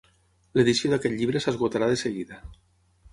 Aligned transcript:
L'edició 0.59 0.89
d'aquest 0.93 1.15
llibre 1.19 1.41
s'esgotarà 1.45 1.91
de 1.91 1.99
seguida. 2.05 2.41